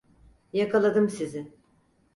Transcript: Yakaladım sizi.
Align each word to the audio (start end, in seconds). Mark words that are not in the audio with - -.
Yakaladım 0.53 1.09
sizi. 1.09 1.51